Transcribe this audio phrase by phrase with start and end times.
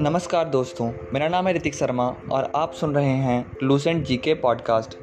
[0.00, 4.34] नमस्कार दोस्तों, मेरा नाम है ऋतिक शर्मा और आप सुन रहे हैं लूसेंट जी के
[4.34, 4.98] पॉडकास्ट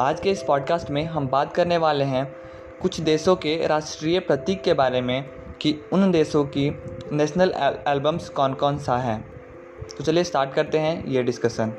[0.00, 2.36] आज के इस पॉडकास्ट में हम बात करने वाले हैं
[2.82, 5.24] कुछ देशों के राष्ट्रीय प्रतीक के बारे में
[5.60, 6.78] कि उन देशों की
[7.12, 7.54] नेशनल
[7.88, 9.24] एल्बम्स कौन कौन सा है।
[9.98, 11.72] तो चलिए स्टार्ट करते हैं ये डिस्कशन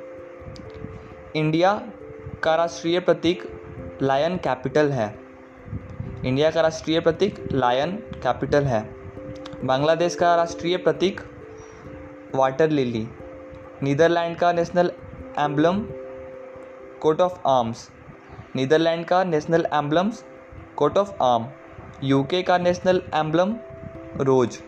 [1.36, 1.88] इंडिया
[2.44, 3.44] का राष्ट्रीय प्रतीक
[4.02, 5.23] लायन कैपिटल है।
[6.26, 8.96] इंडिया का राष्ट्रीय प्रतीक लायन कैपिटल है।
[9.64, 11.22] बांग्लादेश का राष्ट्रीय प्रतीक
[12.36, 13.08] वाटर लिली।
[13.84, 14.92] नीदरलैंड का national
[15.40, 15.80] emblem
[17.02, 17.90] coat of arms.
[18.56, 20.26] Netherland का national emblems
[20.76, 21.48] coat of arm.
[22.04, 23.56] UK का नेशनल एम्बलम
[24.22, 24.60] रोज।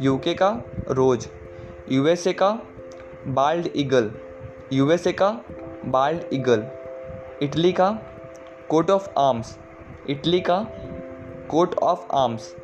[0.00, 1.28] यूके का रोज।
[1.92, 2.58] यूएसए का
[3.26, 4.10] बाल्ड ईगल।
[4.72, 5.40] यूएसए का
[5.84, 6.66] बाल्ड ईगल।
[7.42, 7.90] इटली का
[8.68, 9.58] कोट ऑफ़ आर्म्स।
[10.10, 10.66] इटली का
[11.50, 12.54] coat of arms,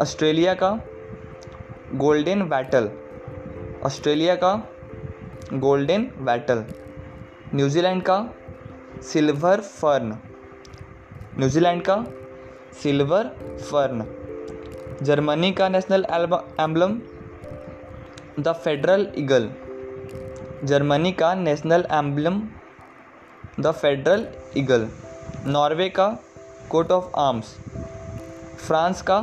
[0.00, 0.70] Australia का
[1.94, 2.90] golden battle
[3.84, 4.52] Australia का
[5.54, 6.64] golden battle
[7.54, 8.18] New Zealand का
[9.02, 10.16] silver fern,
[11.38, 11.96] New Zealand का
[12.82, 13.28] सिल्वर
[13.70, 14.04] फर्न,
[15.02, 16.04] जर्मनी का national
[16.60, 17.00] emblem,
[18.40, 19.50] the federal eagle,
[20.64, 22.42] Germany का national emblem,
[23.60, 24.88] the federal eagle,
[25.46, 26.08] Norway का
[26.70, 27.56] coat of arms.
[28.58, 29.18] France का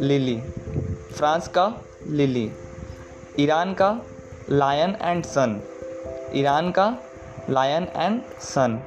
[0.00, 0.36] lily,
[1.16, 1.66] France का
[2.06, 2.50] lily,
[3.38, 3.88] Iran का
[4.50, 5.60] lion and sun,
[6.34, 6.86] Iran का
[7.50, 8.78] lion and sun,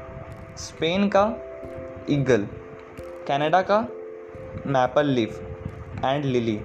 [0.58, 1.25] Spain का
[2.09, 2.48] eagle,
[3.28, 3.80] Canada का
[4.68, 5.40] maple leaf
[6.06, 6.56] and lily.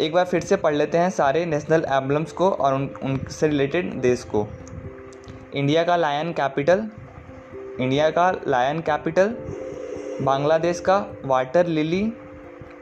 [0.00, 3.92] एक बार फिर से पढ़ लेते हैं सारे नेशनल एम्बलम्स को और उन, उनसे रिलेटेड
[4.00, 4.46] देश को।
[5.54, 6.88] इंडिया का लायन कैपिटल,
[7.80, 9.36] इंडिया का लायन कैपिटल
[10.20, 12.02] बांग्लादेश का वाटर लिली,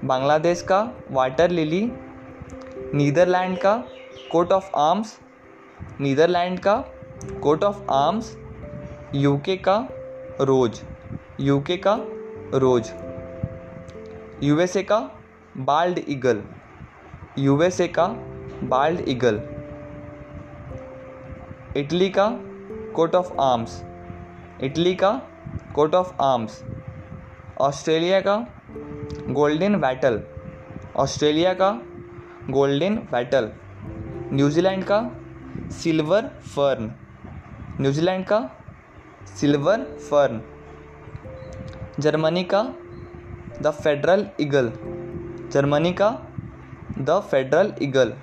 [0.04, 1.80] बांग्लादेश का वाटर लिली,
[2.94, 3.74] नीदरलैंड का
[4.32, 5.18] कोट ऑफ़ आर्म्स,
[6.00, 6.74] नीदरलैंड का
[7.42, 8.34] कोट ऑफ़ आर्म्स,
[9.14, 9.76] यूके का
[10.40, 10.80] रोज,
[11.40, 11.94] यूके का
[12.54, 12.90] रोज,
[14.42, 14.98] यूएसए का
[15.56, 16.42] बाल्ड ईगल,
[17.38, 18.06] यूएसए का
[18.64, 19.40] बाल्ड ईगल,
[21.76, 22.28] इटली का
[22.94, 23.82] कोट ऑफ़ आर्म्स,
[24.62, 25.12] इटली का
[25.74, 26.62] कोट ऑफ़ आर्म्स।
[27.60, 28.36] ऑस्ट्रेलिया का
[29.28, 30.20] गोल्डन बैटल,
[30.96, 31.70] ऑस्ट्रेलिया का
[32.50, 33.50] गोल्डन बैटल,
[34.32, 35.00] न्यूजीलैंड का
[35.70, 36.90] सिल्वर फर्न,
[37.80, 38.38] न्यूजीलैंड का
[39.24, 40.40] सिल्वर फर्न,
[41.98, 42.62] जर्मनी का
[43.62, 44.72] द फेडरल ईगल,
[45.52, 46.10] जर्मनी का
[46.98, 48.14] द फेडरल ईगल,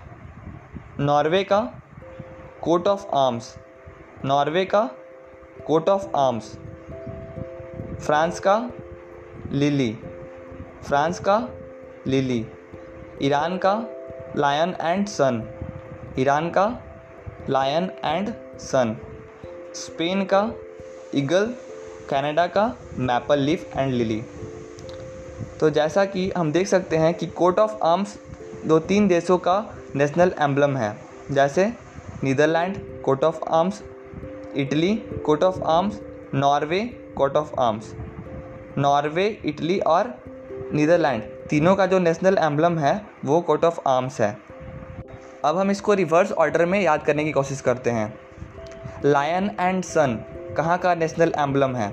[0.99, 1.61] नॉर्वे का
[2.61, 3.55] coat of arms,
[4.25, 4.89] Norway का
[5.67, 6.55] coat of arms,
[8.05, 8.57] France का
[9.51, 9.97] lily.
[10.87, 11.49] France का
[12.07, 12.47] लिली।
[13.21, 13.85] ईरान का
[14.35, 15.49] लायन एंड सन।
[16.19, 16.81] ईरान का
[17.49, 18.97] लायन एंड सन।
[19.73, 20.51] स्पेन का
[21.15, 21.55] eagle.
[22.09, 24.23] Canada का मैपल लीफ एंड लिली।
[25.59, 28.19] तो जैसा कि हम देख सकते हैं कि कोट ऑफ़ आर्म्स
[28.65, 30.97] दो तीन देशों का नेशनल एम्बलम है।
[31.31, 31.73] जैसे
[32.23, 33.83] Netherland, coat of arms.
[34.55, 34.95] Italy,
[35.25, 36.01] coat of arms.
[36.33, 36.85] Norway,
[37.17, 37.95] coat of arms.
[38.77, 40.23] Norway, Italy और
[40.73, 44.37] नीदरलैंड। तीनों का जो नेशनल एम्बलम है, वो कोट ऑफ़ आर्म्स है।
[45.45, 48.19] अब हम इसको रिवर्स ऑर्डर में याद करने की कोशिश करते हैं।
[49.05, 50.25] लायन एंड सन,
[50.57, 51.91] कहाँ का नेशनल एम्बलम है?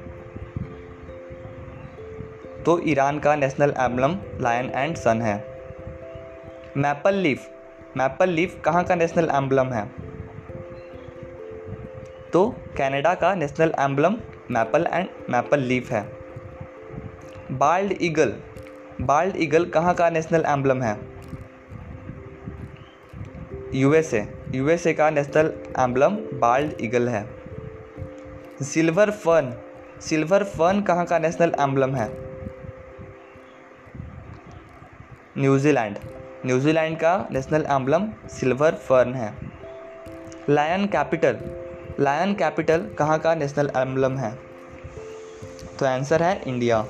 [2.62, 5.60] तो ईरान का national emblem, lion and sun है।
[6.76, 7.48] मैपल लीफ
[7.96, 9.92] मैपल लीफ कहाँ का नेशनल एम्बलम है?
[12.32, 14.16] तो कनाडा का national emblem,
[14.50, 16.21] maple and maple leaf है।
[17.52, 18.34] Bald eagle.
[19.00, 21.00] बाल्ड ईगल कहाँ का नेशनल एम्बलम है?
[23.74, 27.42] यूएसए। यूएसए का नेशनल एम्बलम बाल्ड ईगल है।
[28.62, 29.54] Silver fern.
[30.00, 32.10] सिल्वर फर्न कहाँ का नेशनल एम्बलम है?
[35.38, 35.98] New Zealand.
[36.46, 39.34] न्यूजीलैंड का नेशनल एम्बलम सिल्वर फर्न है।
[40.50, 41.36] Lion capital.
[42.00, 44.38] लायन कैपिटल कहाँ का नेशनल एम्बलम है?
[45.78, 46.86] तो आंसर है India.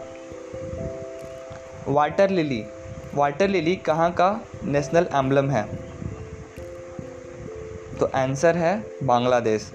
[1.89, 2.65] Water lily.
[3.15, 5.77] Water lily कहाँ का नेशनल एम्बलम है?
[7.99, 9.73] तो आंसर है बांग्लादेश।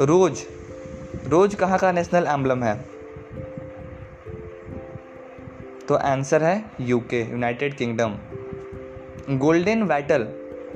[0.00, 0.42] रोज।
[1.28, 2.84] रोज कहाँ का नेशनल एम्बलम है?
[5.88, 8.18] तो आंसर है UK United Kingdom
[9.30, 10.22] golden wattle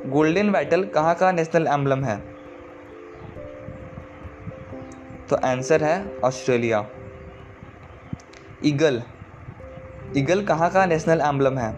[0.07, 2.19] golden wattle कहाँ का नेशनल एम्बलम है?
[5.31, 6.87] तो आंसर है ऑस्ट्रेलिया।
[8.65, 9.03] ईगल
[10.17, 11.73] ईगल कहाँ का नेशनल एम्बलम है?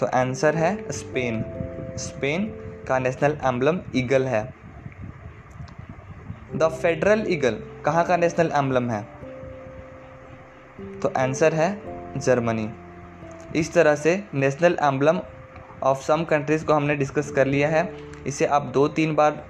[0.00, 1.44] तो आंसर है स्पेन
[1.96, 2.46] स्पेन
[2.88, 4.54] का नेशनल एम्बलम ईगल है.
[6.54, 9.08] द फेडरल ईगल कहाँ का नेशनल एम्बलम है?
[11.00, 11.82] तो आंसर है
[12.20, 12.70] जर्मनी
[13.56, 15.20] इस तरह से national emblem
[15.82, 17.96] of some countries को हमने डिस्कस कर लिया है।
[18.26, 19.44] इसे आप दो तीन बार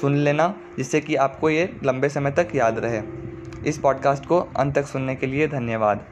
[0.00, 3.02] सुन लेना, जिससे कि आपको ये लंबे समय तक याद रहे।
[3.66, 6.04] इस पॉडकास्ट को अंत तक सुनने के लिए धन्यवाद।